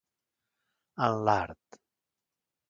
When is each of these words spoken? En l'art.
En 1.09 1.21
l'art. 1.27 1.79